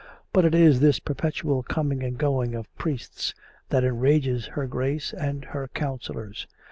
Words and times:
But 0.33 0.45
it 0.45 0.55
is 0.55 0.79
this 0.79 0.97
perpetual 0.97 1.61
coming 1.61 2.01
and 2.01 2.17
going 2.17 2.55
of 2.55 2.75
priests 2.75 3.35
that 3.69 3.83
enrages 3.83 4.47
her 4.57 4.65
Grace 4.65 5.13
and 5.13 5.45
her 5.45 5.67
counsellors. 5.75 6.47